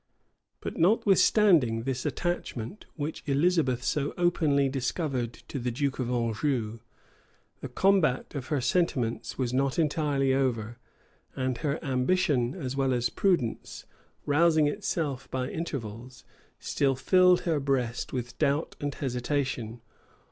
But 0.61 0.77
notwithstanding 0.77 1.83
this 1.83 2.07
attachment 2.07 2.87
which 2.95 3.21
Elizabeth 3.27 3.83
so 3.83 4.15
openly 4.17 4.67
discovered 4.67 5.33
to 5.49 5.59
the 5.59 5.69
duke 5.69 5.99
of 5.99 6.09
Anjou, 6.09 6.79
the 7.59 7.69
combat 7.69 8.33
of 8.33 8.47
her 8.47 8.59
sentiments 8.61 9.37
was 9.37 9.53
not 9.53 9.77
entirely 9.77 10.33
over; 10.33 10.79
and 11.35 11.59
her 11.59 11.77
ambition, 11.85 12.55
as 12.55 12.75
well 12.75 12.93
as 12.95 13.11
prudence, 13.11 13.85
rousing 14.25 14.65
itself 14.65 15.29
by 15.29 15.49
intervals, 15.51 16.23
still 16.59 16.95
filled 16.95 17.41
her 17.41 17.59
breast 17.59 18.11
with 18.11 18.39
doubt 18.39 18.75
and 18.79 18.95
hesitation. 18.95 19.81